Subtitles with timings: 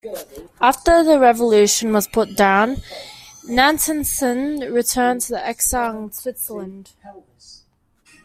[0.59, 2.77] After the revolution was put down,
[3.47, 6.89] Natanson returned to exile in Switzerland.